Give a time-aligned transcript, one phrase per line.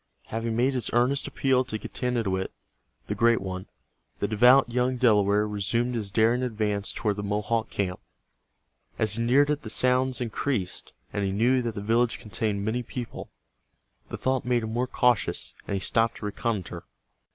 [0.29, 2.49] Having made this earnest appeal to Getanittowit,
[3.05, 3.67] the Great One,
[4.17, 7.99] the devout young Delaware resumed his daring advance toward the Mohawk camp.
[8.97, 12.81] As he neared it the sounds increased, and he knew that the village contained many
[12.81, 13.29] people,
[14.09, 16.81] The thought made him more cautious, and he stopped to reconnoiter.